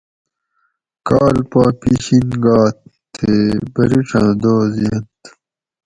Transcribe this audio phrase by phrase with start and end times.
[1.07, 2.77] کال پا پِشین گات
[3.13, 3.35] تھی
[3.73, 5.21] بریڛاں دوس یۤنت